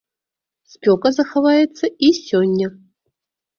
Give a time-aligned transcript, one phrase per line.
[0.73, 2.67] Спёка захаваецца і сёння.